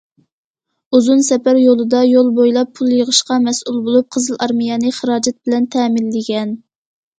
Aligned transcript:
ئۇزۇن 0.97 1.19
سەپەر 1.27 1.59
يولىدا 1.63 2.01
يول 2.13 2.31
بويلاپ 2.39 2.73
پۇل 2.81 2.91
يىغىشقا 2.97 3.39
مەسئۇل 3.45 3.79
بولۇپ، 3.89 4.09
قىزىل 4.17 4.41
ئارمىيەنى 4.49 4.97
خىراجەت 5.03 5.41
بىلەن 5.45 5.71
تەمىنلىگەن. 5.79 6.61